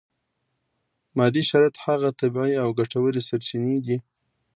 [1.17, 3.97] مادي شرایط هغه طبیعي او ګټورې سرچینې دي.